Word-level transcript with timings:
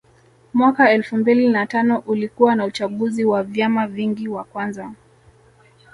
Mwaka 0.53 0.91
elfu 0.91 1.17
mbili 1.17 1.47
na 1.49 1.65
tano 1.67 2.03
ulikuwa 2.05 2.55
na 2.55 2.65
uchaguzi 2.65 3.25
wa 3.25 3.43
vyama 3.43 3.87
vingi 3.87 4.27
wa 4.27 4.43
kwanza 4.43 4.91